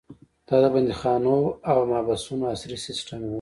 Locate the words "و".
3.23-3.29